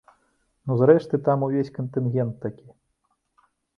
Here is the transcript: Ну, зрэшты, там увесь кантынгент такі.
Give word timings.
Ну, 0.69 0.77
зрэшты, 0.79 1.19
там 1.27 1.45
увесь 1.47 1.69
кантынгент 1.75 2.33
такі. 2.47 2.67